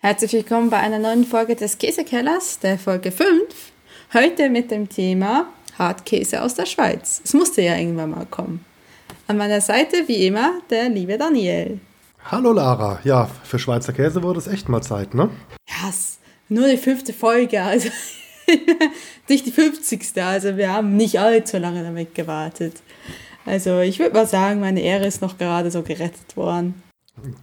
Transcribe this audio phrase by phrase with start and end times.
[0.00, 3.26] Herzlich willkommen bei einer neuen Folge des Käsekellers, der Folge 5.
[4.14, 7.20] Heute mit dem Thema Hartkäse aus der Schweiz.
[7.24, 8.64] Es musste ja irgendwann mal kommen.
[9.26, 11.80] An meiner Seite, wie immer, der liebe Daniel.
[12.30, 13.00] Hallo Lara.
[13.02, 15.30] Ja, für Schweizer Käse wurde es echt mal Zeit, ne?
[15.68, 15.92] Ja,
[16.48, 17.88] nur die fünfte Folge, also
[19.28, 20.12] nicht die 50.
[20.22, 22.74] Also wir haben nicht allzu lange damit gewartet.
[23.44, 26.84] Also ich würde mal sagen, meine Ehre ist noch gerade so gerettet worden.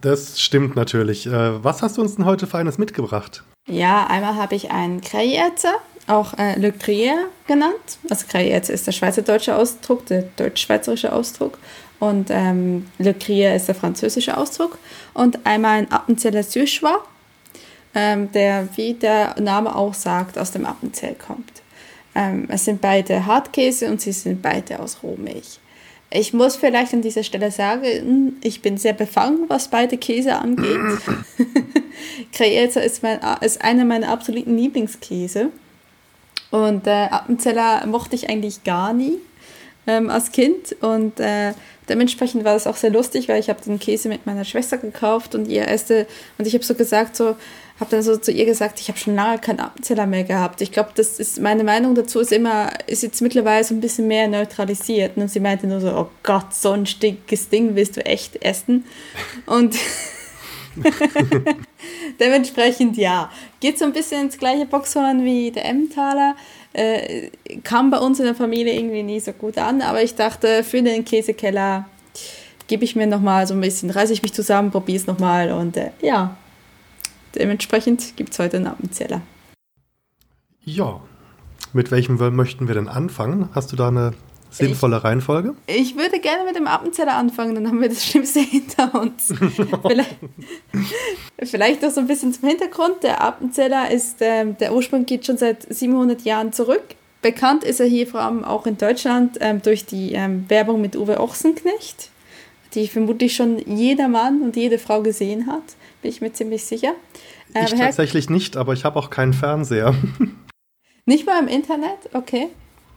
[0.00, 1.26] Das stimmt natürlich.
[1.26, 3.42] Äh, was hast du uns denn heute für eines mitgebracht?
[3.68, 5.68] Ja, einmal habe ich einen Crayerze,
[6.06, 7.98] auch äh, Le Crier genannt.
[8.08, 11.58] Also Crayerze ist der schweizerdeutsche Ausdruck, der deutsch-schweizerische Ausdruck.
[11.98, 14.78] Und ähm, Le Crier ist der französische Ausdruck.
[15.14, 16.98] Und einmal ein Appenzeller Süßschwa,
[17.94, 21.62] ähm, der, wie der Name auch sagt, aus dem Appenzell kommt.
[22.14, 25.58] Ähm, es sind beide Hartkäse und sie sind beide aus Rohmilch.
[26.10, 30.78] Ich muss vielleicht an dieser Stelle sagen, ich bin sehr befangen, was beide Käse angeht.
[32.32, 35.50] Creator ist, mein, ist einer meiner absoluten Lieblingskäse.
[36.50, 39.18] Und äh, Appenzeller mochte ich eigentlich gar nie
[39.86, 40.76] ähm, als Kind.
[40.80, 41.54] Und äh,
[41.88, 45.34] dementsprechend war das auch sehr lustig, weil ich habe den Käse mit meiner Schwester gekauft
[45.34, 46.06] und ihr erste
[46.38, 47.36] und ich habe so gesagt so
[47.78, 50.60] habe dann so zu ihr gesagt, ich habe schon lange keinen Appenzeller mehr gehabt.
[50.62, 54.06] Ich glaube, das ist meine Meinung dazu ist immer ist jetzt mittlerweile so ein bisschen
[54.06, 58.04] mehr neutralisiert und sie meinte nur so, oh Gott, so ein stinkes Ding willst du
[58.04, 58.84] echt essen
[59.44, 59.76] und
[62.20, 66.36] dementsprechend ja, geht so ein bisschen ins gleiche Boxhorn wie der Emmentaler.
[66.72, 67.30] Äh,
[67.62, 70.82] kam bei uns in der Familie irgendwie nie so gut an, aber ich dachte, für
[70.82, 71.88] den Käsekeller
[72.68, 75.76] gebe ich mir nochmal so ein bisschen, reiße ich mich zusammen, probiere es nochmal und
[75.76, 76.36] äh, ja,
[77.38, 79.22] dementsprechend gibt es heute einen Appenzeller.
[80.62, 81.00] Ja,
[81.72, 83.50] mit welchem möchten wir denn anfangen?
[83.54, 84.12] Hast du da eine
[84.50, 85.54] sinnvolle ich, Reihenfolge?
[85.66, 89.32] Ich würde gerne mit dem Appenzeller anfangen, dann haben wir das Schlimmste hinter uns.
[89.86, 90.16] vielleicht,
[91.42, 93.02] vielleicht noch so ein bisschen zum Hintergrund.
[93.02, 96.82] Der Appenzeller ist, ähm, der Ursprung geht schon seit 700 Jahren zurück.
[97.22, 100.96] Bekannt ist er hier vor allem auch in Deutschland ähm, durch die ähm, Werbung mit
[100.96, 102.10] Uwe Ochsenknecht,
[102.74, 106.94] die vermutlich schon jeder Mann und jede Frau gesehen hat, bin ich mir ziemlich sicher.
[107.48, 109.92] ich ähm, tatsächlich nicht, aber ich habe auch keinen Fernseher.
[111.04, 111.98] Nicht mal im Internet?
[112.12, 112.46] Okay.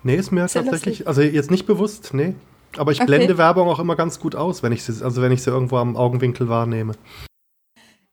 [0.03, 1.07] Nee, ist mir Sehr tatsächlich, lustig.
[1.07, 2.35] also jetzt nicht bewusst, nee.
[2.77, 3.37] Aber ich blende okay.
[3.39, 5.97] Werbung auch immer ganz gut aus, wenn ich sie, also wenn ich sie irgendwo am
[5.97, 6.93] Augenwinkel wahrnehme.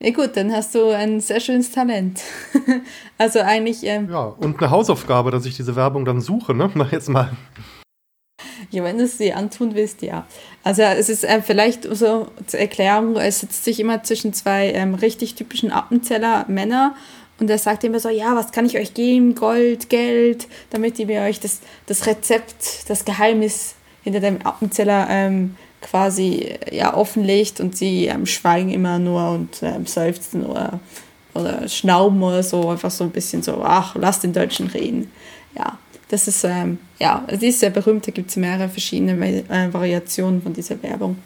[0.03, 2.23] Ja gut, dann hast du ein sehr schönes Talent.
[3.19, 3.85] also eigentlich.
[3.85, 6.71] Ähm, ja, und eine Hausaufgabe, dass ich diese Werbung dann suche, ne?
[6.75, 7.33] Mach jetzt mal.
[8.71, 10.27] Ja, wenn du es dir antun willst, ja.
[10.65, 14.95] Also es ist äh, vielleicht so zur Erklärung, es setzt sich immer zwischen zwei ähm,
[14.95, 16.95] richtig typischen Appenzeller Männer
[17.39, 19.35] und er sagt immer so, ja, was kann ich euch geben?
[19.35, 25.57] Gold, Geld, damit ihr mir euch das, das Rezept, das Geheimnis hinter dem Appenzeller ähm,
[25.83, 30.81] quasi ja, offenlegt und sie ähm, schweigen immer nur und ähm, seufzen oder,
[31.35, 35.11] oder schnauben oder so, einfach so ein bisschen so, ach, lass den Deutschen reden.
[35.57, 39.73] Ja, das ist, ähm, ja, die ist sehr berühmt, da gibt es mehrere verschiedene äh,
[39.73, 41.19] Variationen von dieser Werbung.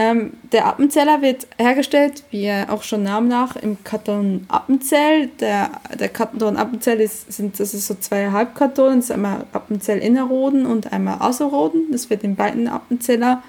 [0.00, 5.26] Ähm, der Appenzeller wird hergestellt, wie er auch schon Namen nach, im Karton Appenzell.
[5.40, 9.98] Der, der Karton Appenzell ist, sind, das ist so zwei Halbkartonen, das ist einmal Appenzell
[9.98, 11.90] Innerroden und einmal Außerroden.
[11.90, 13.42] Das wird in beiden Appenzeller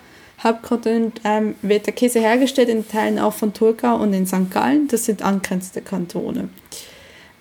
[0.43, 4.49] Halbkartonen ähm, wird der Käse hergestellt, in Teilen auch von Turkau und in St.
[4.49, 4.87] Gallen.
[4.87, 6.49] Das sind angrenzende Kantone.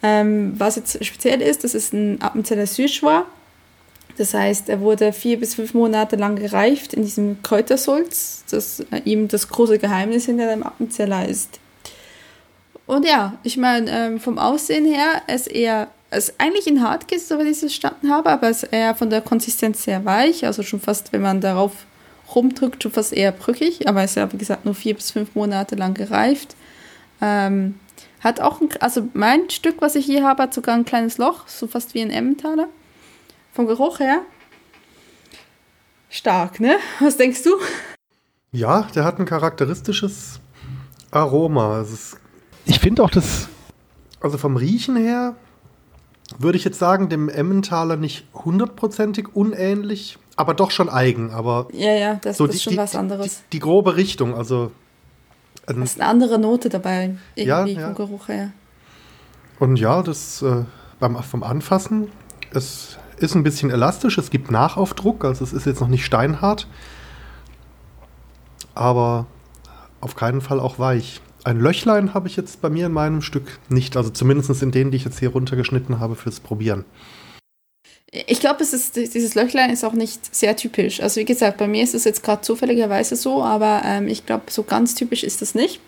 [0.03, 3.26] Ähm, was jetzt speziell ist, das ist ein Appenzeller Süßschwa.
[4.16, 9.00] Das heißt, er wurde vier bis fünf Monate lang gereift in diesem Kräutersulz, das äh,
[9.04, 11.60] ihm das große Geheimnis hinter dem Appenzeller ist.
[12.87, 17.38] Und ja, ich meine, ähm, vom Aussehen her ist er ist eigentlich ein Hartkäse, so
[17.38, 20.81] wie ich es verstanden habe, aber ist eher von der Konsistenz sehr weich, also schon
[20.81, 21.72] fast, wenn man darauf
[22.34, 25.75] rumdrückt, schon fast eher brüchig, aber ist ja, wie gesagt, nur vier bis fünf Monate
[25.75, 26.56] lang gereift.
[27.20, 27.78] Ähm,
[28.20, 31.46] hat auch, ein, also mein Stück, was ich hier habe, hat sogar ein kleines Loch,
[31.46, 32.68] so fast wie ein Emmentaler.
[33.52, 34.22] Vom Geruch her
[36.08, 36.76] stark, ne?
[37.00, 37.50] Was denkst du?
[38.52, 40.40] Ja, der hat ein charakteristisches
[41.10, 41.80] Aroma.
[41.82, 42.18] Ist,
[42.64, 43.48] ich finde auch das,
[44.20, 45.37] also vom Riechen her,
[46.38, 51.31] würde ich jetzt sagen, dem Emmentaler nicht hundertprozentig unähnlich, aber doch schon eigen.
[51.31, 53.43] Aber ja, ja, das, so das ist schon die, was anderes.
[53.44, 54.72] Die, die, grobe Richtung, also.
[55.69, 58.50] Ähm, das ist eine andere Note dabei, irgendwie ja, vom Geruch her.
[59.59, 60.65] Und ja, das äh,
[60.99, 62.09] beim, vom Anfassen,
[62.53, 66.69] es ist ein bisschen elastisch, es gibt Nachaufdruck, also es ist jetzt noch nicht steinhart,
[68.75, 69.26] aber
[70.00, 71.20] auf keinen Fall auch weich.
[71.44, 74.91] Ein Löchlein habe ich jetzt bei mir in meinem Stück nicht, also zumindest in denen,
[74.91, 76.85] die ich jetzt hier runtergeschnitten habe fürs Probieren.
[78.10, 81.00] Ich glaube, dieses Löchlein ist auch nicht sehr typisch.
[81.00, 84.44] Also wie gesagt, bei mir ist es jetzt gerade zufälligerweise so, aber ähm, ich glaube,
[84.50, 85.81] so ganz typisch ist das nicht.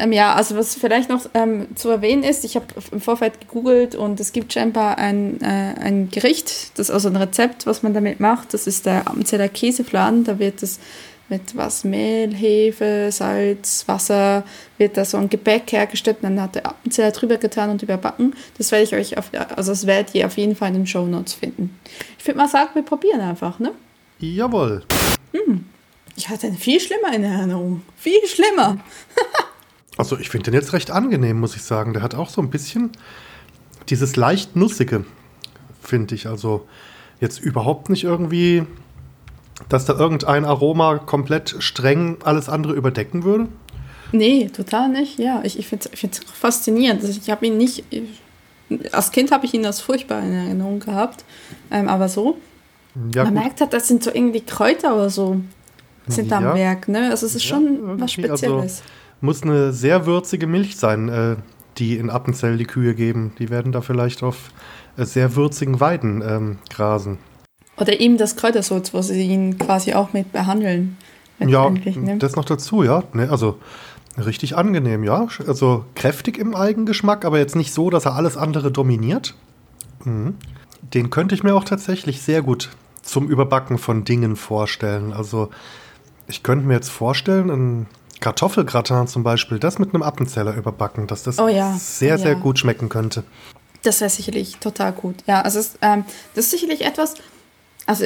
[0.00, 3.94] Ähm, ja, also was vielleicht noch ähm, zu erwähnen ist, ich habe im Vorfeld gegoogelt
[3.94, 8.18] und es gibt scheinbar ein, äh, ein Gericht, das also ein Rezept, was man damit
[8.18, 8.54] macht.
[8.54, 10.24] Das ist der Amzeller Käsefladen.
[10.24, 10.80] Da wird es
[11.30, 14.44] mit was Mehl, Hefe, Salz, Wasser,
[14.78, 18.34] wird da so ein Gebäck hergestellt und dann hat der Appenzeller drüber getan und überbacken.
[18.58, 21.06] Das werde ich euch auf, also das werdet ihr auf jeden Fall in den Show
[21.06, 21.78] Notes finden.
[22.18, 23.72] Ich würde mal sagen, wir probieren einfach, ne?
[24.18, 24.82] Jawohl.
[25.32, 25.64] Hm.
[26.16, 27.82] Ich hatte einen viel schlimmer in Erinnerung.
[27.96, 28.78] Viel schlimmer.
[29.96, 31.92] Also ich finde den jetzt recht angenehm, muss ich sagen.
[31.92, 32.92] Der hat auch so ein bisschen
[33.90, 35.04] dieses leicht nussige,
[35.82, 36.26] finde ich.
[36.26, 36.66] Also
[37.20, 38.64] jetzt überhaupt nicht irgendwie,
[39.68, 43.48] dass da irgendein Aroma komplett streng alles andere überdecken würde.
[44.12, 45.18] Nee, total nicht.
[45.18, 47.02] Ja, ich, ich finde es faszinierend.
[47.02, 47.84] Also ich habe ihn nicht,
[48.92, 51.24] als Kind habe ich ihn als furchtbar in Erinnerung gehabt.
[51.70, 52.38] Ähm, aber so,
[53.14, 53.42] ja, man gut.
[53.42, 55.40] merkt halt, das sind so irgendwie Kräuter oder so
[56.08, 56.38] sind ja.
[56.38, 56.88] am Werk.
[56.88, 57.10] Ne?
[57.10, 58.42] Also es ist ja, schon was Spezielles.
[58.42, 58.82] Also,
[59.20, 61.36] muss eine sehr würzige Milch sein, äh,
[61.78, 63.32] die in Appenzell die Kühe geben.
[63.38, 64.50] Die werden da vielleicht auf
[64.96, 67.18] äh, sehr würzigen Weiden ähm, grasen.
[67.80, 70.98] Oder eben das Kräutersalz, wo sie ihn quasi auch mit behandeln.
[71.38, 72.18] Ja, ne?
[72.18, 73.02] das noch dazu, ja.
[73.14, 73.58] Ne, also
[74.18, 75.26] richtig angenehm, ja.
[75.46, 79.34] Also kräftig im Eigengeschmack, aber jetzt nicht so, dass er alles andere dominiert.
[80.04, 80.34] Mhm.
[80.82, 82.70] Den könnte ich mir auch tatsächlich sehr gut
[83.02, 85.12] zum Überbacken von Dingen vorstellen.
[85.12, 85.48] Also
[86.26, 87.86] ich könnte mir jetzt vorstellen, ein
[88.20, 91.74] Kartoffelgratin zum Beispiel, das mit einem Appenzeller überbacken, dass das oh ja.
[91.78, 92.38] sehr, sehr ja.
[92.38, 93.24] gut schmecken könnte.
[93.82, 95.16] Das wäre sicherlich total gut.
[95.26, 96.04] Ja, also es, ähm,
[96.34, 97.14] das ist sicherlich etwas,
[97.86, 98.04] also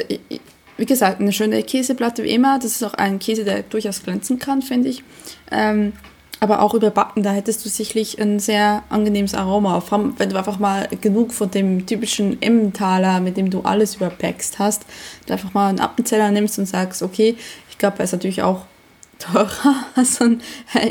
[0.77, 2.59] wie gesagt, eine schöne Käseplatte wie immer.
[2.59, 5.03] Das ist auch ein Käse, der durchaus glänzen kann, finde ich.
[5.51, 5.93] Ähm,
[6.41, 9.79] aber auch überbacken, da hättest du sicherlich ein sehr angenehmes Aroma.
[9.79, 13.95] Vor allem, wenn du einfach mal genug von dem typischen Emmentaler, mit dem du alles
[13.95, 14.85] überpackst hast,
[15.25, 17.37] du einfach mal einen Appenzeller nimmst und sagst, okay,
[17.69, 18.65] ich glaube, er ist natürlich auch
[19.19, 20.41] teurer als ein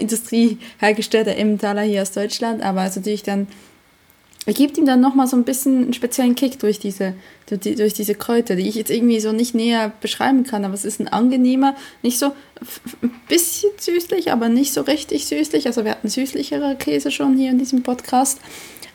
[0.00, 3.46] industriehergestellter Emmentaler hier aus Deutschland, aber es ist natürlich dann,
[4.52, 7.14] gibt ihm dann nochmal so ein bisschen einen speziellen Kick durch diese,
[7.49, 10.75] durch, die, durch diese Kräuter, die ich jetzt irgendwie so nicht näher beschreiben kann, aber
[10.75, 12.32] es ist ein angenehmer, nicht so
[13.02, 15.67] ein bisschen süßlich, aber nicht so richtig süßlich.
[15.67, 18.38] Also wir hatten süßlichere Käse schon hier in diesem Podcast,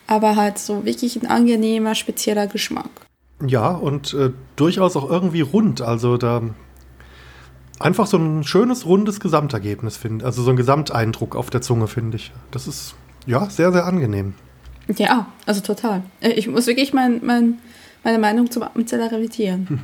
[0.06, 2.90] aber halt so wirklich ein angenehmer, spezieller Geschmack.
[3.46, 5.81] Ja, und äh, durchaus auch irgendwie rund.
[5.81, 6.44] Also da
[7.80, 10.25] einfach so ein schönes, rundes Gesamtergebnis finde.
[10.25, 12.31] Also so ein Gesamteindruck auf der Zunge, finde ich.
[12.51, 14.36] Das ist ja sehr, sehr angenehm.
[14.97, 16.03] Ja, also total.
[16.21, 17.59] Äh, ich muss wirklich mein, mein,
[18.03, 19.69] meine Meinung zum Appenzeller revidieren.
[19.69, 19.80] Hm.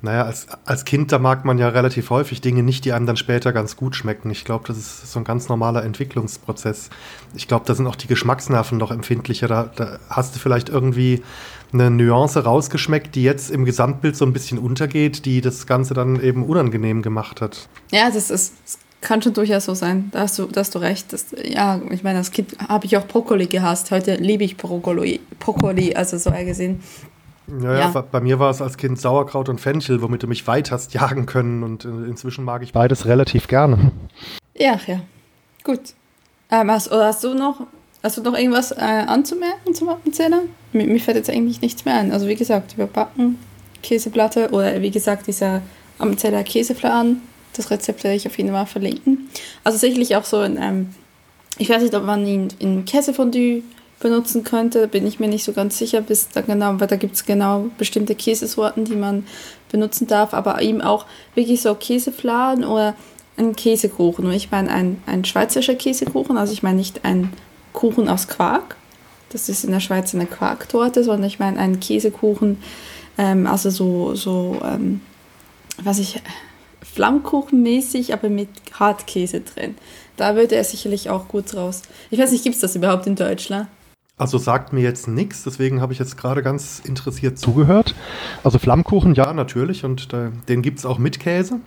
[0.00, 3.16] Naja, als, als Kind, da mag man ja relativ häufig Dinge nicht, die einem dann
[3.16, 4.30] später ganz gut schmecken.
[4.30, 6.90] Ich glaube, das ist so ein ganz normaler Entwicklungsprozess.
[7.34, 9.48] Ich glaube, da sind auch die Geschmacksnerven noch empfindlicher.
[9.48, 11.22] Da, da hast du vielleicht irgendwie
[11.72, 16.22] eine Nuance rausgeschmeckt, die jetzt im Gesamtbild so ein bisschen untergeht, die das Ganze dann
[16.22, 17.68] eben unangenehm gemacht hat.
[17.90, 20.08] Ja, das ist, das kann schon durchaus so sein.
[20.12, 21.12] Da hast du, da hast du recht.
[21.12, 23.90] Das, ja, ich meine, als Kind habe ich auch Brokkoli gehasst.
[23.90, 26.82] Heute liebe ich Brokkoli, Brokkoli also so gesehen.
[27.62, 30.70] Ja, ja, bei mir war es als Kind Sauerkraut und Fenchel, womit du mich weit
[30.70, 31.62] hast jagen können.
[31.62, 33.92] Und äh, inzwischen mag ich beides relativ gerne.
[34.54, 35.00] Ja, ja.
[35.64, 35.80] Gut.
[36.50, 37.60] Ähm, hast, hast du noch
[38.02, 40.42] Hast du noch irgendwas äh, anzumerken zum Appenzähler?
[40.72, 42.12] Mir, mir, fällt jetzt eigentlich nichts mehr ein.
[42.12, 43.38] Also wie gesagt, überbacken,
[43.82, 45.62] Käseplatte oder wie gesagt dieser
[45.98, 47.20] Appenzeller Käsefladen.
[47.58, 49.28] Das Rezept werde ich auf jeden Fall verlinken.
[49.64, 50.94] Also sicherlich auch so in ähm,
[51.58, 53.62] ich weiß nicht, ob man ihn in Käsefondue
[54.00, 57.16] benutzen könnte, bin ich mir nicht so ganz sicher, bis da genau, weil da gibt
[57.16, 59.26] es genau bestimmte Käsesorten, die man
[59.70, 61.04] benutzen darf, aber eben auch
[61.34, 62.94] wirklich so Käsefladen oder
[63.36, 64.24] ein Käsekuchen.
[64.24, 67.32] Und ich meine ein, ein schweizerischer Käsekuchen, also ich meine nicht ein
[67.72, 68.76] Kuchen aus Quark.
[69.30, 72.62] Das ist in der Schweiz eine Quarktorte, sondern ich meine einen Käsekuchen,
[73.18, 75.00] ähm, also so, so ähm,
[75.82, 76.22] was ich,
[76.94, 79.74] Flammkuchenmäßig, aber mit Hartkäse drin.
[80.16, 81.82] Da würde er sicherlich auch gut raus.
[82.10, 83.68] Ich weiß nicht, gibt es das überhaupt in Deutschland?
[84.16, 87.94] Also sagt mir jetzt nichts, deswegen habe ich jetzt gerade ganz interessiert zugehört.
[88.42, 91.60] Also Flammkuchen, ja, natürlich, und äh, den gibt es auch mit Käse.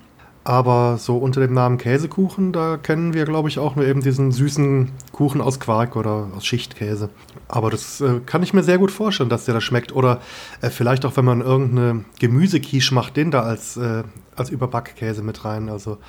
[0.43, 4.31] Aber so unter dem Namen Käsekuchen, da kennen wir, glaube ich, auch nur eben diesen
[4.31, 7.09] süßen Kuchen aus Quark oder aus Schichtkäse.
[7.47, 9.93] Aber das äh, kann ich mir sehr gut vorstellen, dass der da schmeckt.
[9.95, 10.19] Oder
[10.61, 14.03] äh, vielleicht auch, wenn man irgendeine Gemüsequiche macht, den da als, äh,
[14.35, 15.69] als Überbackkäse mit rein.
[15.69, 15.99] Also,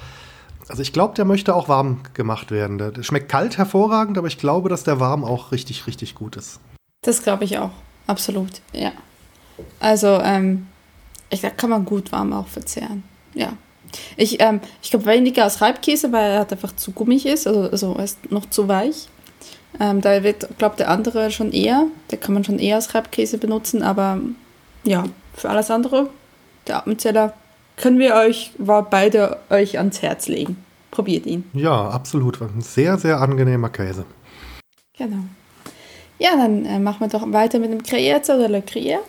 [0.67, 2.79] also ich glaube, der möchte auch warm gemacht werden.
[2.79, 6.37] Der, der schmeckt kalt hervorragend, aber ich glaube, dass der warm auch richtig, richtig gut
[6.37, 6.59] ist.
[7.03, 7.73] Das glaube ich auch.
[8.07, 8.93] Absolut, ja.
[9.79, 10.69] Also, ähm,
[11.29, 13.03] ich, da kann man gut warm auch verzehren.
[13.35, 13.53] Ja.
[14.17, 17.63] Ich, ähm, ich glaube weniger als Reibkäse, weil er halt einfach zu gummig ist, also,
[17.63, 19.09] also er ist noch zu weich.
[19.81, 23.39] Ähm, da wird, glaube der andere schon eher, der kann man schon eher als Reibkäse
[23.39, 24.19] benutzen, aber
[24.85, 26.11] ja, für alles andere,
[26.67, 27.35] der Appenzeller,
[27.77, 30.63] können wir euch, war beide euch ans Herz legen.
[30.91, 31.51] probiert ihn.
[31.55, 32.41] Ja, absolut.
[32.43, 34.05] Ein sehr, sehr angenehmer Käse.
[34.97, 35.25] Genau.
[36.19, 39.01] Ja, dann äh, machen wir doch weiter mit dem Creierza oder Le Crier.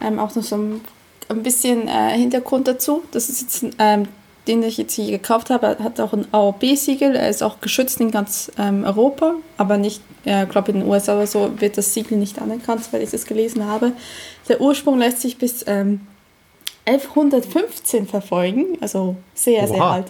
[0.00, 0.80] Ähm, auch noch so ein,
[1.28, 3.02] ein bisschen äh, Hintergrund dazu.
[3.12, 4.08] Das ist jetzt, ähm,
[4.46, 7.16] den ich jetzt hier gekauft habe, hat auch ein AOB-Siegel.
[7.16, 10.88] Er ist auch geschützt in ganz ähm, Europa, aber nicht, ich äh, glaube in den
[10.88, 13.92] USA oder so wird das Siegel nicht anerkannt, weil ich es gelesen habe.
[14.48, 16.00] Der Ursprung lässt sich bis ähm,
[16.84, 19.66] 1115 verfolgen, also sehr, Oha.
[19.66, 20.06] sehr alt.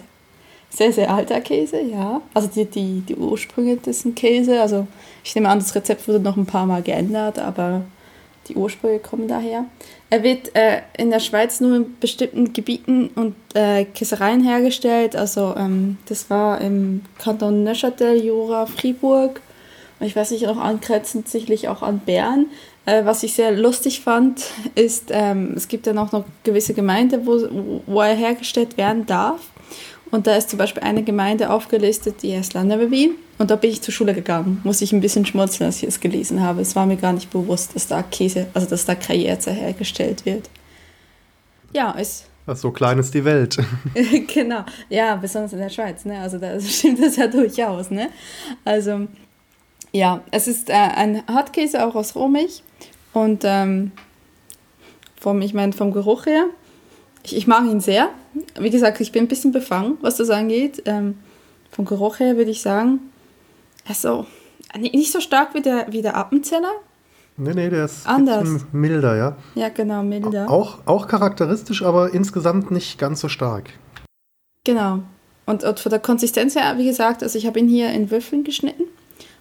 [0.69, 2.21] Sehr, sehr alter Käse, ja.
[2.33, 4.85] Also die, die, die Ursprünge des Käse, also
[5.23, 7.83] ich nehme an, das Rezept wurde noch ein paar Mal geändert, aber
[8.47, 9.65] die Ursprünge kommen daher.
[10.09, 15.15] Er wird äh, in der Schweiz nur in bestimmten Gebieten und äh, Käsereien hergestellt.
[15.15, 19.41] Also ähm, das war im Kanton Neuchâtel, Jura, Fribourg.
[19.99, 22.47] Und ich weiß nicht, auch angrenzend sicherlich auch an Bern.
[22.85, 27.27] Äh, was ich sehr lustig fand, ist, ähm, es gibt dann auch noch gewisse Gemeinden,
[27.27, 29.41] wo, wo er hergestellt werden darf.
[30.11, 33.11] Und da ist zum Beispiel eine Gemeinde aufgelistet, die heißt Landerweby.
[33.37, 34.61] Und da bin ich zur Schule gegangen.
[34.63, 36.61] Muss ich ein bisschen schmunzeln, als ich es gelesen habe.
[36.61, 40.49] Es war mir gar nicht bewusst, dass da Käse, also dass da Karriere hergestellt wird.
[41.73, 42.25] Ja, ist.
[42.55, 43.57] So klein ist die Welt.
[44.33, 44.63] genau.
[44.89, 46.19] Ja, besonders in der Schweiz, ne?
[46.21, 48.09] Also da stimmt das ja durchaus, ne?
[48.63, 49.07] Also,
[49.91, 52.63] ja, es ist äh, ein Hartkäse auch aus Rohmilch.
[53.13, 53.91] Und ähm,
[55.19, 56.45] vom, ich meine, vom Geruch her,
[57.23, 58.09] ich, ich mag ihn sehr.
[58.59, 60.83] Wie gesagt, ich bin ein bisschen befangen, was das angeht.
[60.85, 61.17] Ähm,
[61.71, 62.99] vom Geruch her würde ich sagen,
[63.87, 64.25] also
[64.77, 66.71] nicht so stark wie der, wie der Appenzeller.
[67.37, 68.65] Nee, nee, der ist Anders.
[68.71, 69.37] milder, ja.
[69.53, 70.49] Ja, genau, milder.
[70.49, 73.69] Auch, auch charakteristisch, aber insgesamt nicht ganz so stark.
[74.63, 75.03] Genau.
[75.45, 78.43] Und, und von der Konsistenz her, wie gesagt, also ich habe ihn hier in Würfeln
[78.43, 78.83] geschnitten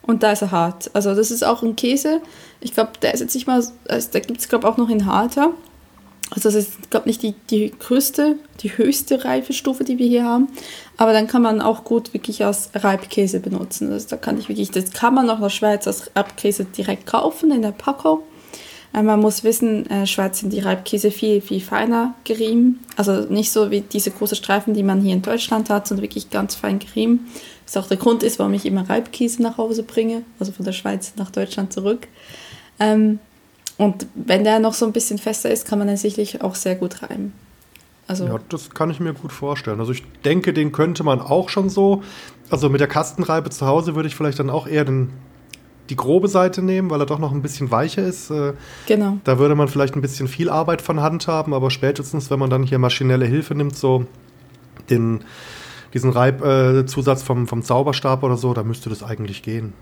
[0.03, 0.91] und da ist er hart.
[0.95, 2.21] Also das ist auch ein Käse.
[2.61, 5.07] Ich glaube, der ist jetzt nicht mal, also da gibt es glaube auch noch in
[5.07, 5.51] harter.
[6.31, 10.49] Also das ist, glaube nicht die, die größte, die höchste Reifestufe, die wir hier haben.
[10.97, 13.93] Aber dann kann man auch gut wirklich als Reibkäse benutzen.
[13.93, 17.07] Also da kann ich wirklich, das kann man auch in der Schweiz als Reibkäse direkt
[17.07, 18.21] kaufen in der Packung.
[18.93, 22.81] Äh, man muss wissen, in äh, Schweiz sind die Reibkäse viel, viel feiner gerieben.
[22.97, 26.31] Also nicht so wie diese großen Streifen, die man hier in Deutschland hat, sondern wirklich
[26.31, 27.29] ganz fein gerieben.
[27.65, 30.73] Was auch der Grund ist, warum ich immer Reibkäse nach Hause bringe, also von der
[30.73, 32.09] Schweiz nach Deutschland zurück.
[32.79, 33.21] Ähm,
[33.79, 36.77] und wenn der noch so ein bisschen fester ist, kann man den sicherlich auch sehr
[36.77, 37.33] gut reiben.
[38.09, 39.81] Also ja, das kann ich mir gut vorstellen.
[39.81, 42.03] Also ich denke, den könnte man auch schon so.
[42.51, 45.11] Also mit der Kastenreibe zu Hause würde ich vielleicht dann auch eher den,
[45.91, 48.31] die grobe Seite nehmen, weil er doch noch ein bisschen weicher ist.
[48.31, 48.53] Äh,
[48.87, 49.19] genau.
[49.25, 52.49] Da würde man vielleicht ein bisschen viel Arbeit von Hand haben, aber spätestens, wenn man
[52.49, 54.07] dann hier maschinelle Hilfe nimmt, so
[54.89, 55.25] den,
[55.93, 59.73] diesen Reibzusatz äh, vom, vom Zauberstab oder so, da müsste das eigentlich gehen.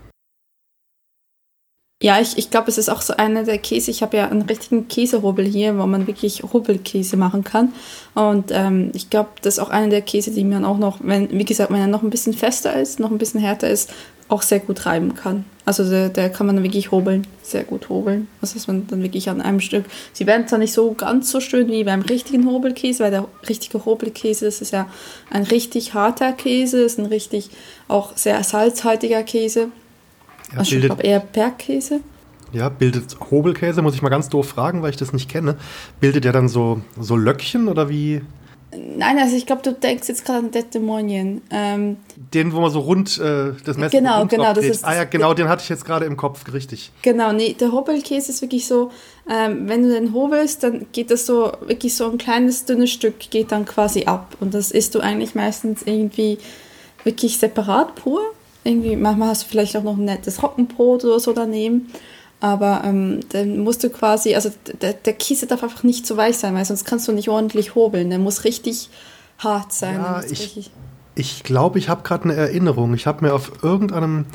[2.05, 3.89] Ja, ich, ich glaube, es ist auch so einer der Käse.
[3.89, 7.73] Ich habe ja einen richtigen Käsehobel hier, wo man wirklich Hobelkäse machen kann.
[8.13, 11.31] Und ähm, ich glaube, das ist auch einer der Käse, die man auch noch, wenn,
[11.31, 13.91] wie gesagt, wenn er noch ein bisschen fester ist, noch ein bisschen härter ist,
[14.27, 15.45] auch sehr gut reiben kann.
[15.65, 18.27] Also der, der kann man wirklich hobeln, sehr gut hobeln.
[18.39, 19.85] Also dass man dann wirklich an einem Stück.
[20.13, 23.83] Sie werden zwar nicht so ganz so schön wie beim richtigen Hobelkäse, weil der richtige
[23.83, 24.87] Hobelkäse, das ist ja
[25.31, 27.49] ein richtig harter Käse, ist ein richtig
[27.87, 29.69] auch sehr salzhaltiger Käse.
[30.51, 32.01] Ja, also ich glaube eher Bergkäse.
[32.51, 35.57] Ja, bildet Hobelkäse, muss ich mal ganz doof fragen, weil ich das nicht kenne.
[35.99, 38.21] Bildet der dann so, so Löckchen oder wie?
[38.77, 41.41] Nein, also ich glaube, du denkst jetzt gerade an Detemonien.
[41.49, 41.97] Ähm,
[42.33, 44.53] den, wo man so rund äh, das Messer Genau, rund genau.
[44.53, 46.91] Das ist, ah ja, genau, den hatte ich jetzt gerade im Kopf, richtig.
[47.01, 48.91] Genau, nee, der Hobelkäse ist wirklich so,
[49.29, 53.19] ähm, wenn du den hobelst, dann geht das so, wirklich so ein kleines, dünnes Stück
[53.29, 54.35] geht dann quasi ab.
[54.39, 56.37] Und das isst du eigentlich meistens irgendwie
[57.03, 58.21] wirklich separat pur.
[58.65, 61.87] Irgendwie, manchmal hast du vielleicht auch noch ein nettes Roggenbrot oder so daneben.
[62.41, 64.49] Aber ähm, dann musst du quasi, also
[64.81, 67.75] der, der Käse darf einfach nicht zu weich sein, weil sonst kannst du nicht ordentlich
[67.75, 68.09] hobeln.
[68.09, 68.89] Der muss richtig
[69.37, 69.95] hart sein.
[69.95, 70.69] Ja, ich
[71.15, 72.93] ich glaube, ich habe gerade eine Erinnerung.
[72.93, 74.25] Ich habe mir auf irgendeinem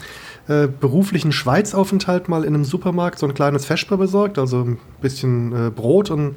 [0.49, 5.67] äh, beruflichen Schweizaufenthalt mal in einem Supermarkt so ein kleines Feschbar besorgt, also ein bisschen
[5.67, 6.37] äh, Brot und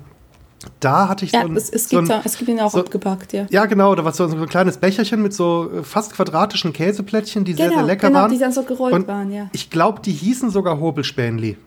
[0.79, 1.55] da hatte ich ja, so ein.
[1.55, 3.45] Es, es, gibt, so ein, es gibt ihn auch so, abgepackt, ja.
[3.49, 3.95] Ja, genau.
[3.95, 7.77] Da war so, ein kleines Becherchen mit so äh, fast quadratischen Käseplättchen, die genau, sehr,
[7.77, 8.31] sehr lecker genau, waren.
[8.31, 9.49] die dann so gerollt und waren, ja.
[9.53, 11.57] Ich glaube, die hießen sogar Hobelspänli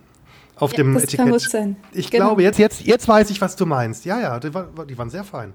[0.56, 1.24] auf ja, dem das Etikett.
[1.24, 1.76] Kann gut sein.
[1.92, 2.26] Ich genau.
[2.26, 4.04] glaube, jetzt, jetzt, jetzt weiß ich, was du meinst.
[4.04, 5.52] Ja, ja, die, war, die waren sehr fein.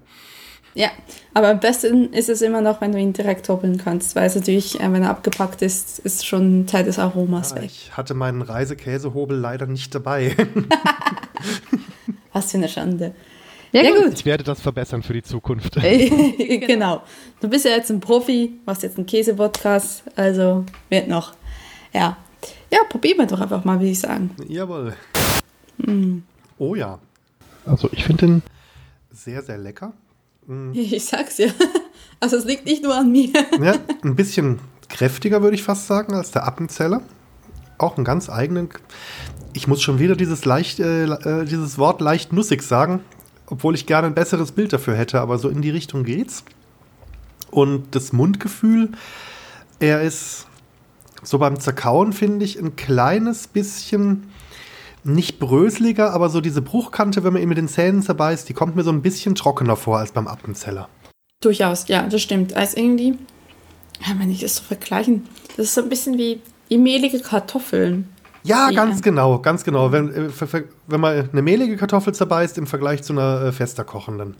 [0.74, 0.88] Ja,
[1.34, 4.34] aber am besten ist es immer noch, wenn du ihn direkt hobeln kannst, weil es
[4.34, 7.64] natürlich, äh, wenn er abgepackt ist, ist schon ein Teil des Aromas ja, weg.
[7.66, 10.34] Ich hatte meinen Reisekäsehobel leider nicht dabei.
[12.32, 13.14] was für eine Schande.
[13.72, 14.12] Ja, ja gut.
[14.12, 15.74] Ich werde das verbessern für die Zukunft.
[15.80, 17.02] genau.
[17.40, 21.32] Du bist ja jetzt ein Profi, machst jetzt einen Käse-Podcast, also wird noch.
[21.92, 22.18] Ja.
[22.70, 24.30] Ja, probieren wir doch einfach mal, würde ich sagen.
[24.46, 24.94] Jawohl.
[25.78, 26.18] Mm.
[26.58, 26.98] Oh ja.
[27.64, 28.42] Also ich finde den
[29.10, 29.92] sehr, sehr lecker.
[30.46, 30.72] Mm.
[30.74, 31.48] Ich sag's ja.
[32.20, 33.30] Also es liegt nicht nur an mir.
[33.60, 33.74] Ja,
[34.04, 37.02] ein bisschen kräftiger, würde ich fast sagen, als der Appenzeller.
[37.78, 38.68] Auch einen ganz eigenen.
[39.54, 43.00] Ich muss schon wieder dieses, leicht, äh, äh, dieses Wort leicht nussig sagen,
[43.46, 46.44] obwohl ich gerne ein besseres Bild dafür hätte, aber so in die Richtung geht's.
[47.50, 48.90] Und das Mundgefühl,
[49.78, 50.46] er ist
[51.22, 54.28] so beim Zerkauen, finde ich, ein kleines bisschen
[55.04, 58.76] nicht bröseliger, aber so diese Bruchkante, wenn man ihn mit den Zähnen zerbeißt, die kommt
[58.76, 60.88] mir so ein bisschen trockener vor als beim Appenzeller.
[61.40, 62.54] Durchaus, ja, das stimmt.
[62.54, 63.18] Als irgendwie,
[64.16, 68.08] wenn ich das so vergleichen, das ist so ein bisschen wie, wie mehlige Kartoffeln.
[68.42, 69.92] Ja, die, ganz genau, ganz genau.
[69.92, 74.36] Wenn, äh, wenn man eine mehlige Kartoffel zerbeißt im Vergleich zu einer äh, fester kochenden.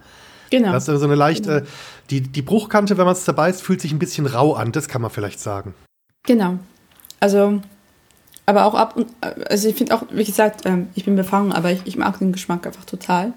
[0.50, 0.73] Genau.
[0.73, 1.59] Das ist so eine leicht, genau.
[1.59, 1.64] äh,
[2.11, 5.00] die, die Bruchkante, wenn man es zerbeißt, fühlt sich ein bisschen rau an, das kann
[5.00, 5.75] man vielleicht sagen.
[6.25, 6.59] Genau.
[7.21, 7.62] Also,
[8.44, 9.09] aber auch ab und,
[9.49, 12.32] also ich finde auch, wie gesagt, ähm, ich bin befangen, aber ich, ich mag den
[12.32, 13.32] Geschmack einfach total.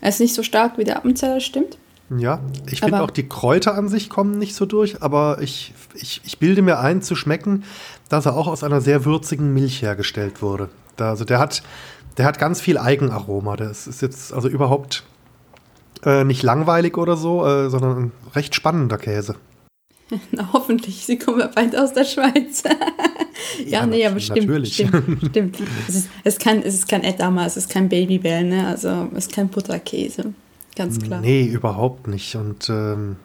[0.00, 1.78] Er ist nicht so stark wie der Appenzeller, stimmt.
[2.16, 6.22] Ja, ich finde auch die Kräuter an sich kommen nicht so durch, aber ich, ich,
[6.24, 7.64] ich bilde mir ein zu schmecken,
[8.08, 10.68] dass er auch aus einer sehr würzigen Milch hergestellt wurde.
[10.96, 11.62] Da, also der hat,
[12.16, 13.56] der hat ganz viel Eigenaroma.
[13.56, 15.04] Das ist jetzt also überhaupt
[16.04, 19.36] äh, nicht langweilig oder so, äh, sondern ein recht spannender Käse.
[20.30, 22.62] Na, hoffentlich, sie kommen ja bald aus der Schweiz.
[23.58, 24.48] ja, ja, nee, aber stimmt.
[24.48, 24.74] Natürlich.
[24.74, 25.58] Stimmt, stimmt.
[25.88, 28.66] Es, ist, es, kein, es ist kein Edammer, es ist kein Babybell, ne?
[28.66, 30.32] Also es ist kein Butterkäse.
[30.76, 31.20] Ganz klar.
[31.20, 32.36] Nee, überhaupt nicht.
[32.36, 33.16] Und ähm,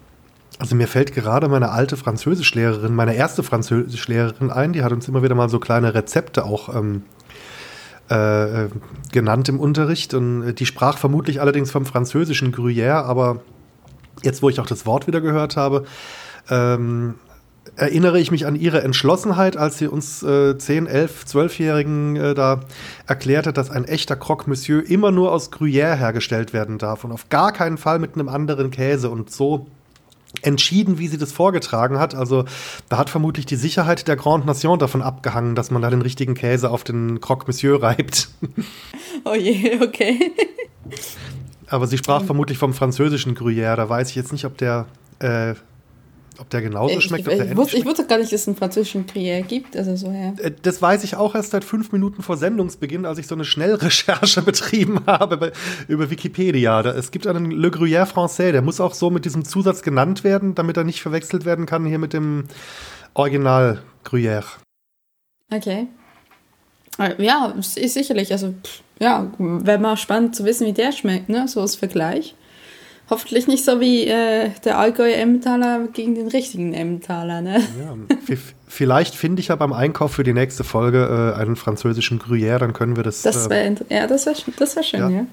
[0.60, 5.24] also mir fällt gerade meine alte Französischlehrerin, meine erste Französischlehrerin ein, die hat uns immer
[5.24, 7.04] wieder mal so kleine Rezepte auch ähm,
[8.10, 8.68] äh,
[9.12, 10.14] genannt im Unterricht.
[10.14, 13.42] Und die sprach vermutlich allerdings vom französischen Gruyère, aber
[14.22, 15.86] jetzt, wo ich auch das Wort wieder gehört habe,
[16.50, 17.16] ähm,
[17.76, 22.60] erinnere ich mich an ihre Entschlossenheit, als sie uns äh, 10, 11, 12-Jährigen äh, da
[23.08, 27.30] erklärte, dass ein echter Croque Monsieur immer nur aus Gruyère hergestellt werden darf und auf
[27.30, 29.68] gar keinen Fall mit einem anderen Käse und so
[30.42, 32.16] entschieden, wie sie das vorgetragen hat.
[32.16, 32.46] Also
[32.90, 36.34] da hat vermutlich die Sicherheit der Grande Nation davon abgehangen, dass man da den richtigen
[36.34, 38.30] Käse auf den Croque Monsieur reibt.
[39.26, 40.34] Oh je, okay.
[41.68, 43.76] Aber sie sprach vermutlich vom französischen Gruyère.
[43.78, 44.88] Da weiß ich jetzt nicht, ob der
[45.20, 45.54] äh,
[46.40, 48.42] ob der genauso ich, schmeckt, ich, ob der ich, wusste, ich wusste gar nicht, dass
[48.42, 49.76] es einen französischen Gruyère gibt.
[49.76, 50.34] Also so, ja.
[50.38, 53.46] Äh, das weiß ich auch erst seit fünf Minuten vor Sendungsbeginn, als ich so eine
[53.46, 55.52] Schnellrecherche betrieben habe bei,
[55.88, 56.82] über Wikipedia.
[56.84, 60.24] Da, es gibt einen Le Gruyère Français, der muss auch so mit diesem Zusatz genannt
[60.24, 62.46] werden, damit er nicht verwechselt werden kann hier mit dem
[63.14, 64.46] Original Gruyère.
[65.52, 65.88] Okay.
[66.98, 68.32] Äh, ja, ist sicherlich.
[68.32, 68.54] Also,
[69.00, 71.48] ja, wäre mal spannend zu wissen, wie der schmeckt, ne?
[71.48, 72.36] So als Vergleich.
[73.10, 77.42] Hoffentlich nicht so wie äh, der Allgäuer Emmentaler gegen den richtigen Emmentaler.
[77.42, 77.62] Ne?
[77.80, 78.36] Ja,
[78.68, 82.74] vielleicht finde ich ja beim Einkauf für die nächste Folge äh, einen französischen Gruyère, dann
[82.74, 83.22] können wir das.
[83.22, 85.10] das wär, äh, ja, das wäre das wär schön, ja.
[85.10, 85.26] ja.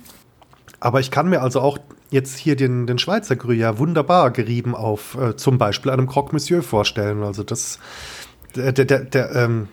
[0.80, 1.78] Aber ich kann mir also auch
[2.10, 6.62] jetzt hier den, den Schweizer Gruyère wunderbar gerieben auf äh, zum Beispiel einem Croque Monsieur
[6.62, 7.22] vorstellen.
[7.22, 7.78] Also das,
[8.56, 9.68] der, der, der, ähm,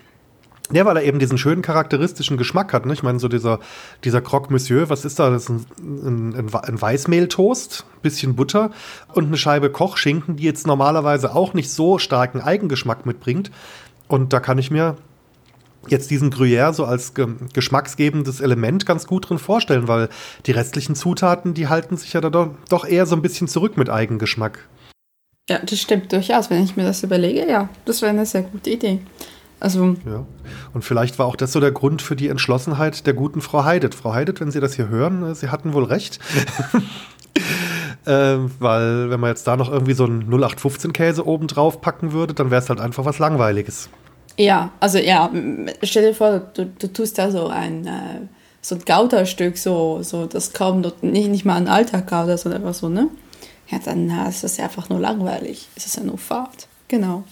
[0.71, 2.86] ja, weil er eben diesen schönen charakteristischen Geschmack hat.
[2.86, 2.93] Ne?
[2.93, 3.60] Ich meine, so dieser,
[4.03, 5.30] dieser Croque Monsieur, was ist da?
[5.30, 5.49] Das ist
[5.80, 8.71] ein, ein, ein Weißmehltoast, bisschen Butter
[9.13, 13.49] und eine Scheibe Kochschinken, die jetzt normalerweise auch nicht so starken Eigengeschmack mitbringt.
[14.10, 14.97] Und da kann ich mir
[15.88, 20.10] jetzt diesen Gruyère so als ge geschmacksgebendes Element ganz gut drin vorstellen, weil
[20.45, 23.77] die restlichen Zutaten, die halten sich ja da doch, doch eher so ein bisschen zurück
[23.77, 24.67] mit Eigengeschmack.
[25.49, 26.49] Ja, das stimmt durchaus.
[26.49, 28.99] Wenn ich mir das überlege, ja, das wäre eine sehr gute Idee.
[29.59, 29.95] Also.
[30.05, 30.25] Ja.
[30.73, 33.95] Und vielleicht war auch das so der Grund für die Entschlossenheit der guten Frau Heidet.
[33.95, 36.19] Frau Heidet, wenn Sie das hier hören, äh, Sie hatten wohl recht.
[38.05, 42.33] äh, weil, wenn man jetzt da noch irgendwie so einen 0815-Käse oben drauf packen würde,
[42.33, 43.89] dann wäre es halt einfach was Langweiliges.
[44.37, 45.31] Ja, also ja,
[45.81, 48.21] stell dir vor, du, du tust da so ein, äh,
[48.61, 52.75] so ein Gouda-Stück, so, so, das kaum nicht, nicht mal ein alter Gouda, sondern einfach
[52.75, 53.09] so, ne?
[53.69, 55.67] Ja, dann na, ist das ja einfach nur langweilig.
[55.75, 56.67] Es ist ja nur Fahrt.
[56.87, 57.23] Genau.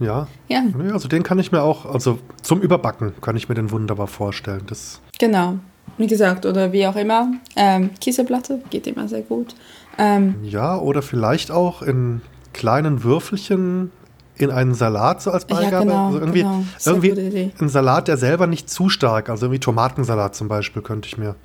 [0.00, 0.26] Ja.
[0.48, 0.64] Ja.
[0.92, 4.62] Also den kann ich mir auch, also zum Überbacken kann ich mir den wunderbar vorstellen.
[4.66, 5.58] Das genau.
[5.98, 7.32] Wie gesagt, oder wie auch immer.
[7.56, 9.54] Ähm, Käseplatte geht immer sehr gut.
[9.98, 13.92] Ähm, ja, oder vielleicht auch in kleinen Würfelchen
[14.36, 15.70] in einen Salat so als Beigabe.
[15.70, 16.64] Ja, genau, also irgendwie genau.
[16.86, 21.18] irgendwie ein Salat, der selber nicht zu stark, also irgendwie Tomatensalat zum Beispiel könnte ich
[21.18, 21.36] mir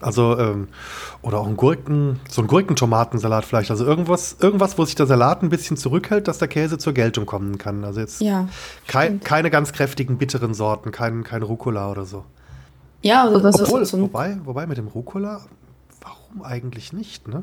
[0.00, 0.68] also, ähm,
[1.22, 3.70] oder auch ein Gurken, so ein Gurkentomatensalat vielleicht.
[3.70, 7.26] Also irgendwas, irgendwas, wo sich der Salat ein bisschen zurückhält, dass der Käse zur Geltung
[7.26, 7.84] kommen kann.
[7.84, 8.48] Also jetzt ja,
[8.86, 12.24] kei keine ganz kräftigen, bitteren Sorten, kein, kein Rucola oder so.
[13.02, 15.40] Ja, also das Obwohl, ist so wobei, wobei mit dem Rucola,
[16.00, 17.42] warum eigentlich nicht, ne?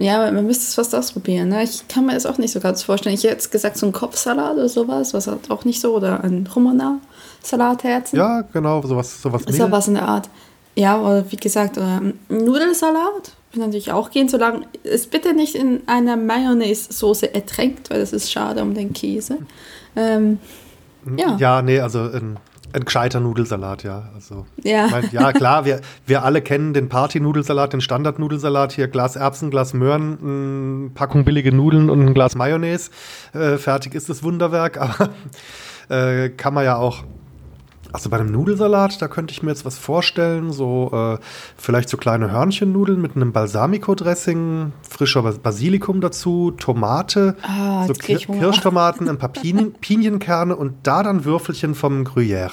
[0.00, 1.50] Ja, man müsste es fast ausprobieren.
[1.50, 1.62] Ne?
[1.62, 3.14] Ich kann mir das auch nicht so ganz vorstellen.
[3.14, 6.24] Ich hätte jetzt gesagt, so ein Kopfsalat oder sowas, was halt auch nicht so, oder
[6.24, 8.18] ein Romana-Salatherzen.
[8.18, 9.42] Ja, genau, sowas, sowas.
[9.44, 10.28] Ist ja was in der Art.
[10.74, 15.82] Ja, oder wie gesagt, oder Nudelsalat würde natürlich auch gehen, solange es bitte nicht in
[15.86, 19.38] einer Mayonnaise-Soße ertränkt, weil das ist schade um den Käse.
[19.96, 20.38] Ähm,
[21.16, 21.36] ja.
[21.38, 22.38] ja, nee, also ein,
[22.72, 24.10] ein gescheiter Nudelsalat, ja.
[24.14, 24.86] Also, ja.
[24.90, 29.74] Mein, ja, klar, wir, wir alle kennen den Party-Nudelsalat, den Standard-Nudelsalat, hier Glas Erbsen, Glas
[29.74, 32.90] Möhren, eine Packung billige Nudeln und ein Glas Mayonnaise.
[33.34, 35.10] Äh, fertig ist das Wunderwerk, aber
[35.90, 37.04] äh, kann man ja auch
[37.92, 41.18] also bei einem Nudelsalat, da könnte ich mir jetzt was vorstellen, so äh,
[41.56, 49.08] vielleicht so kleine Hörnchennudeln mit einem Balsamico-Dressing, frischer Basilikum dazu, Tomate, ah, so Kir Kirschtomaten,
[49.08, 52.52] ein paar Pin Pinienkerne und da dann Würfelchen vom Gruyère.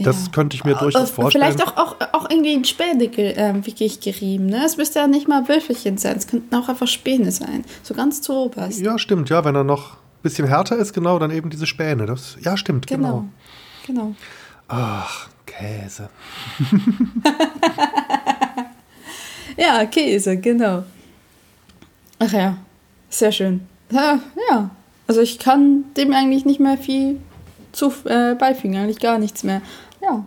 [0.00, 0.32] Das ja.
[0.32, 1.44] könnte ich mir durchaus vorstellen.
[1.44, 4.46] Vielleicht auch, auch, auch irgendwie in Späne äh, wirklich gerieben.
[4.46, 4.64] Ne?
[4.64, 6.16] Es müsste ja nicht mal Würfelchen sein.
[6.16, 7.64] Es könnten auch einfach Späne sein.
[7.82, 8.80] So ganz zu oberst.
[8.80, 9.30] Ja, stimmt.
[9.30, 12.06] Ja, wenn er noch ein bisschen härter ist, genau, dann eben diese Späne.
[12.06, 13.08] Das, ja, stimmt, genau.
[13.08, 13.28] genau.
[13.86, 14.14] Genau.
[14.68, 16.08] Ach, Käse.
[19.56, 20.84] ja, Käse, genau.
[22.18, 22.56] Ach ja,
[23.10, 23.66] sehr schön.
[23.90, 24.20] Ja,
[24.50, 24.70] ja,
[25.06, 27.20] also ich kann dem eigentlich nicht mehr viel
[27.72, 29.60] zu, äh, beifügen, eigentlich gar nichts mehr.
[30.00, 30.24] Ja,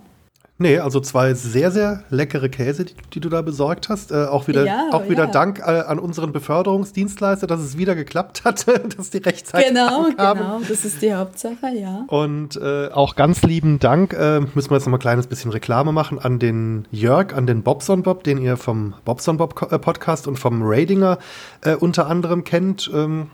[0.59, 4.11] Nee, also zwei sehr, sehr leckere Käse, die, die du da besorgt hast.
[4.11, 5.31] Äh, auch wieder, ja, auch wieder ja.
[5.31, 8.65] Dank äh, an unseren Beförderungsdienstleister, dass es wieder geklappt hat,
[8.97, 12.05] dass die rechtzeitig Genau, genau, das ist die Hauptsache, ja.
[12.07, 15.51] Und äh, auch ganz lieben Dank, äh, müssen wir jetzt noch mal ein kleines bisschen
[15.51, 19.77] Reklame machen, an den Jörg, an den Bobson Bob, den ihr vom Bobson Bob äh,
[19.77, 21.19] Podcast und vom Radinger
[21.61, 22.89] äh, unter anderem kennt.
[22.91, 23.29] Ähm,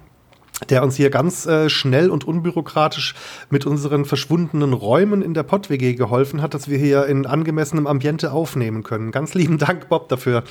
[0.70, 3.16] der uns hier ganz äh, schnell und unbürokratisch
[3.50, 8.32] mit unseren verschwundenen Räumen in der Pott-WG geholfen hat, dass wir hier in angemessenem Ambiente
[8.32, 9.12] aufnehmen können.
[9.12, 10.44] Ganz lieben Dank, Bob, dafür.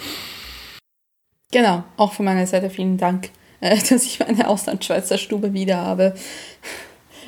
[1.53, 6.15] Genau, auch von meiner Seite vielen Dank, äh, dass ich meine Auslandschweizer Stube wieder habe.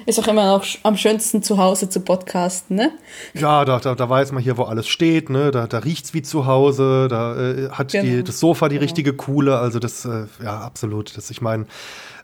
[0.07, 2.93] Ist auch immer noch am schönsten zu Hause zu podcasten, ne?
[3.33, 5.51] Ja, da, da, da weiß man hier, wo alles steht, ne?
[5.51, 8.05] Da, da es wie zu Hause, da äh, hat genau.
[8.05, 8.83] die, das Sofa die genau.
[8.83, 11.17] richtige Kuhle, also das, äh, ja, absolut.
[11.17, 11.67] Das, ich meine,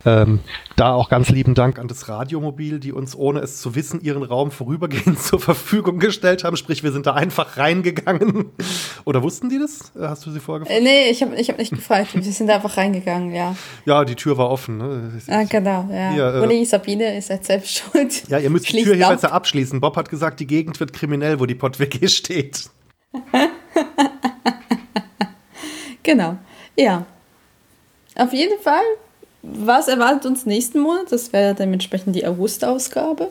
[0.06, 0.40] ähm,
[0.76, 4.22] da auch ganz lieben Dank an das Radiomobil, die uns, ohne es zu wissen, ihren
[4.22, 6.56] Raum vorübergehend zur Verfügung gestellt haben.
[6.56, 8.50] Sprich, wir sind da einfach reingegangen.
[9.04, 9.92] Oder wussten die das?
[9.94, 10.78] Äh, hast du sie vorgefragt?
[10.78, 12.14] Äh, nee, ich habe ich hab nicht gefragt.
[12.14, 13.54] wir sind da einfach reingegangen, ja.
[13.84, 14.78] Ja, die Tür war offen.
[14.78, 15.20] Ne?
[15.28, 16.12] Ah, genau, ja.
[16.12, 18.28] Hier, äh, Uli, Sabine ist halt selbst schuld.
[18.28, 19.80] Ja, ihr müsst Schließt die Tür hier besser abschließen.
[19.80, 22.70] Bob hat gesagt, die Gegend wird kriminell, wo die Pott-WG steht.
[26.02, 26.38] genau.
[26.76, 27.04] Ja.
[28.16, 28.82] Auf jeden Fall
[29.42, 31.10] was erwartet uns nächsten Monat?
[31.10, 33.28] Das wäre dementsprechend die August-Ausgabe.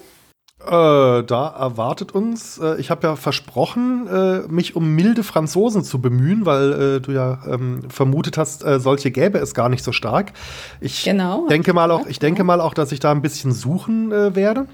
[0.65, 6.01] Äh, da erwartet uns, äh, ich habe ja versprochen, äh, mich um milde Franzosen zu
[6.01, 9.93] bemühen, weil äh, du ja ähm, vermutet hast, äh, solche gäbe es gar nicht so
[9.93, 10.33] stark.
[10.81, 14.11] Ich genau, denke mal auch, ich denke mal auch, dass ich da ein bisschen suchen
[14.11, 14.67] äh, werde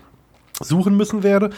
[0.62, 1.50] suchen müssen werde.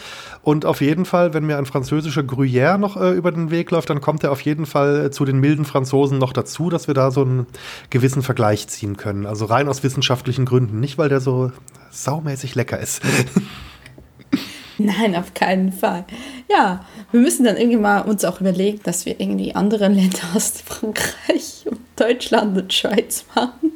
[0.42, 3.90] Und auf jeden Fall, wenn mir ein französischer Gruyère noch äh, über den Weg läuft,
[3.90, 6.94] dann kommt er auf jeden Fall äh, zu den milden Franzosen noch dazu, dass wir
[6.94, 7.46] da so einen
[7.90, 9.26] gewissen Vergleich ziehen können.
[9.26, 11.52] Also rein aus wissenschaftlichen Gründen, nicht weil der so
[11.90, 13.02] saumäßig lecker ist.
[14.78, 16.04] Nein, auf keinen Fall.
[16.48, 20.62] Ja, wir müssen dann irgendwie mal uns auch überlegen, dass wir irgendwie andere Länder aus
[20.64, 23.72] Frankreich und Deutschland und Schweiz machen.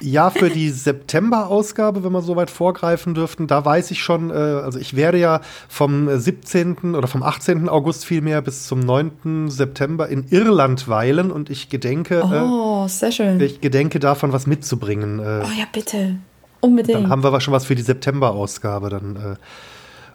[0.00, 4.34] Ja, für die September-Ausgabe, wenn wir so weit vorgreifen dürften, da weiß ich schon, äh,
[4.34, 6.94] also ich werde ja vom 17.
[6.94, 7.68] oder vom 18.
[7.68, 9.48] August vielmehr bis zum 9.
[9.48, 13.40] September in Irland weilen und ich gedenke, äh, oh, äh, sehr schön.
[13.40, 15.18] ich gedenke davon was mitzubringen.
[15.18, 16.16] Äh, oh ja, bitte.
[16.60, 17.04] Unbedingt.
[17.04, 19.16] Dann haben wir schon was für die September-Ausgabe dann.
[19.16, 19.36] Äh,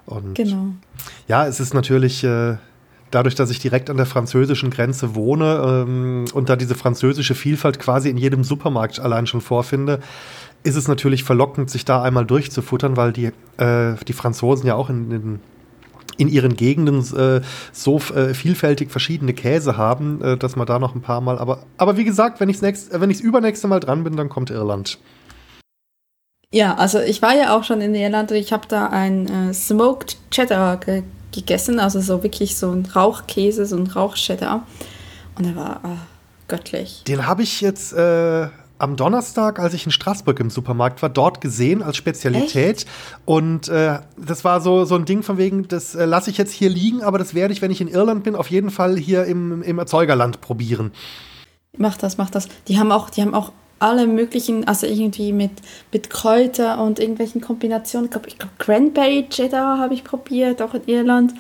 [0.06, 0.74] und genau.
[1.28, 2.58] Ja, es ist natürlich äh,
[3.12, 7.80] dadurch, dass ich direkt an der französischen Grenze wohne ähm, und da diese französische Vielfalt
[7.80, 10.00] quasi in jedem Supermarkt allein schon vorfinde,
[10.63, 14.89] ist es natürlich verlockend, sich da einmal durchzufuttern, weil die, äh, die Franzosen ja auch
[14.89, 15.39] in, in,
[16.17, 20.95] in ihren Gegenden äh, so äh, vielfältig verschiedene Käse haben, äh, dass man da noch
[20.95, 21.39] ein paar Mal.
[21.39, 25.00] Aber, aber wie gesagt, wenn ich wenn übernächste Mal dran bin, dann kommt Irland.
[26.54, 29.54] Ja, also ich war ja auch schon in Irland und ich habe da ein äh,
[29.54, 34.65] Smoked Cheddar ge gegessen, also so wirklich so ein Rauchkäse, so ein Rauchcheddar.
[35.38, 35.98] Und er war oh,
[36.48, 37.04] göttlich.
[37.08, 38.48] Den habe ich jetzt äh,
[38.82, 42.78] am Donnerstag, als ich in Straßburg im Supermarkt war, dort gesehen als Spezialität.
[42.78, 42.88] Echt?
[43.26, 46.52] Und äh, das war so, so ein Ding von wegen, das äh, lasse ich jetzt
[46.52, 49.26] hier liegen, aber das werde ich, wenn ich in Irland bin, auf jeden Fall hier
[49.26, 50.91] im, im Erzeugerland probieren.
[51.78, 52.48] Mach das, mach das.
[52.67, 55.52] Die haben auch, die haben auch alle möglichen, also irgendwie mit,
[55.91, 58.06] mit Kräuter und irgendwelchen Kombinationen.
[58.06, 61.34] Ich glaube, ich glaub, Cranberry Cheddar habe ich probiert, auch in Irland.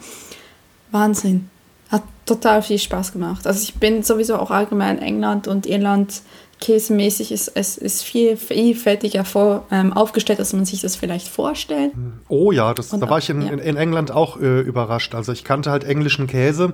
[0.91, 1.49] Wahnsinn.
[1.89, 3.45] Hat total viel Spaß gemacht.
[3.45, 6.21] Also ich bin sowieso auch allgemein England und Irland
[6.59, 11.91] käsemäßig ist es ist viel vielfältiger vor, ähm, aufgestellt, als man sich das vielleicht vorstellt.
[12.29, 13.51] Oh ja, das, da war ich in, ja.
[13.51, 15.15] in England auch äh, überrascht.
[15.15, 16.73] Also ich kannte halt englischen Käse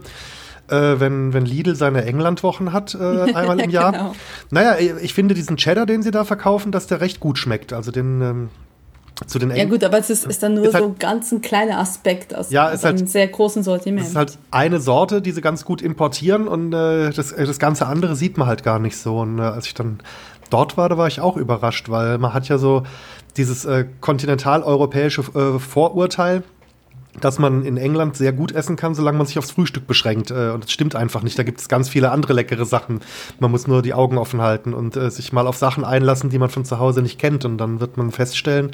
[0.69, 2.97] äh, wenn, wenn Lidl seine Englandwochen hat, äh,
[3.34, 3.91] einmal im Jahr.
[3.91, 4.15] genau.
[4.49, 7.73] Naja, ich finde diesen Cheddar, den sie da verkaufen, dass der recht gut schmeckt.
[7.73, 8.21] Also den.
[8.21, 8.49] Ähm,
[9.25, 11.41] zu den ja gut, aber es ist, ist dann nur ist so halt, ganz ein
[11.41, 14.03] kleiner Aspekt aus, ja, aus einem halt, sehr großen Sortiment.
[14.03, 17.88] Es ist halt eine Sorte, die sie ganz gut importieren und äh, das, das ganze
[17.88, 19.17] andere sieht man halt gar nicht so.
[19.17, 20.01] Und äh, als ich dann
[20.51, 22.84] dort war, da war ich auch überrascht, weil man hat ja so
[23.38, 26.43] dieses äh, kontinentaleuropäische äh, Vorurteil,
[27.19, 30.32] dass man in England sehr gut essen kann, solange man sich aufs Frühstück beschränkt.
[30.32, 31.38] Äh, und das stimmt einfach nicht.
[31.38, 33.01] Da gibt es ganz viele andere leckere Sachen.
[33.39, 36.38] Man muss nur die Augen offen halten und äh, sich mal auf Sachen einlassen, die
[36.38, 37.45] man von zu Hause nicht kennt.
[37.45, 38.71] Und dann wird man feststellen,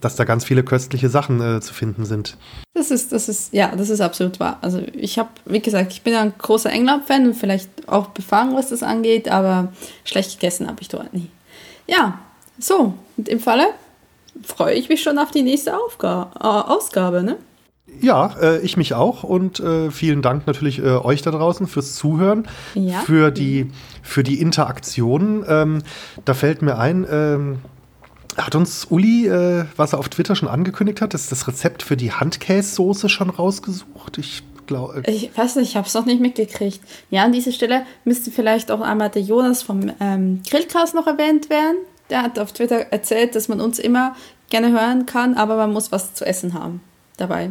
[0.00, 2.36] dass da ganz viele köstliche Sachen äh, zu finden sind.
[2.74, 4.58] Das ist, das ist, ja, das ist absolut wahr.
[4.60, 8.68] Also ich habe, wie gesagt, ich bin ein großer England-Fan und vielleicht auch befangen, was
[8.68, 9.72] das angeht, aber
[10.04, 11.30] schlecht gegessen habe ich dort nie.
[11.86, 12.18] Ja,
[12.58, 13.66] so, und im Falle
[14.42, 17.36] freue ich mich schon auf die nächste Aufga äh, Ausgabe, ne?
[18.00, 21.94] Ja, äh, ich mich auch und äh, vielen Dank natürlich äh, euch da draußen fürs
[21.94, 23.00] Zuhören, ja.
[23.00, 23.70] für, die,
[24.02, 25.44] für die Interaktion.
[25.48, 25.82] Ähm,
[26.24, 27.58] da fällt mir ein, ähm,
[28.36, 31.96] hat uns Uli, äh, was er auf Twitter schon angekündigt hat, ist das Rezept für
[31.96, 34.18] die Handkäsesoße schon rausgesucht?
[34.18, 35.02] Ich glaube.
[35.06, 36.80] Äh, ich weiß nicht, ich habe es noch nicht mitgekriegt.
[37.10, 41.50] Ja, an dieser Stelle müsste vielleicht auch einmal der Jonas vom ähm, Grillcast noch erwähnt
[41.50, 41.76] werden.
[42.10, 44.16] Der hat auf Twitter erzählt, dass man uns immer
[44.50, 46.80] gerne hören kann, aber man muss was zu essen haben
[47.16, 47.50] dabei.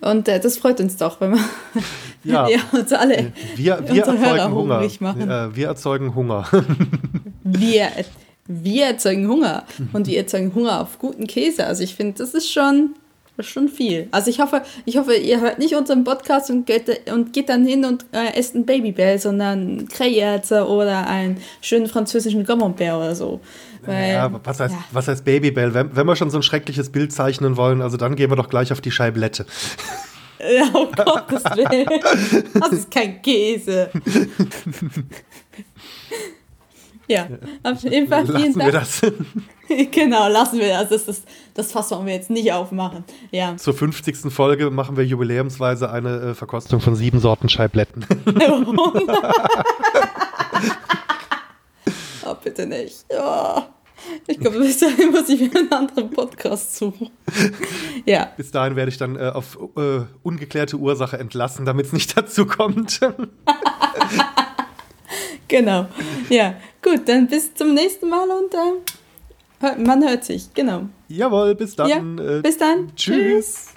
[0.00, 1.44] Und äh, das freut uns doch, wenn wir,
[2.24, 2.48] ja.
[2.50, 4.88] ja uns alle wir, wir erzeugen Hunger.
[5.00, 5.30] Machen.
[5.30, 6.46] Äh, wir erzeugen Hunger.
[7.44, 7.88] wir,
[8.46, 11.66] wir erzeugen Hunger und wir erzeugen Hunger auf guten Käse.
[11.66, 12.94] Also ich finde, das ist schon,
[13.36, 14.08] das ist schon viel.
[14.12, 17.66] Also ich hoffe, ich hoffe, ihr hört nicht unseren Podcast und geht, und geht dann
[17.66, 23.40] hin und äh, esst ein Babybell, sondern Kreyerze oder einen schönen französischen Camembert oder so.
[23.82, 24.84] Weil, ja, was heißt, ja.
[24.92, 25.74] was heißt Babybell?
[25.74, 28.48] Wenn, wenn wir schon so ein schreckliches Bild zeichnen wollen, also dann gehen wir doch
[28.48, 29.46] gleich auf die Scheiblette.
[30.38, 32.44] Ja, um Gottes Willen.
[32.54, 33.90] Das ist kein Käse.
[37.06, 37.28] Ja,
[37.62, 38.72] auf jeden Fall vielen lassen Dank.
[38.72, 39.02] Wir das.
[39.90, 40.88] genau, lassen wir das.
[40.88, 41.22] Das, das.
[41.54, 43.04] Das Fass wollen wir jetzt nicht aufmachen.
[43.30, 43.56] Ja.
[43.56, 44.32] Zur 50.
[44.32, 48.04] Folge machen wir jubiläumsweise eine äh, Verkostung von sieben Sorten Scheibletten.
[52.26, 53.04] oh, bitte nicht.
[53.10, 53.62] Oh.
[54.26, 57.10] Ich glaube, bis dahin muss ich mir einen anderen Podcast suchen.
[58.04, 58.32] ja.
[58.36, 62.46] Bis dahin werde ich dann äh, auf äh, ungeklärte Ursache entlassen, damit es nicht dazu
[62.46, 63.00] kommt.
[65.48, 65.86] genau.
[66.28, 70.52] Ja, gut, dann bis zum nächsten Mal und äh, man hört sich.
[70.52, 70.88] Genau.
[71.16, 71.88] Jawohl, bis dann.
[71.88, 72.94] Ja, bis dann.
[72.96, 73.16] Tschüss.
[73.16, 73.73] Tschüss.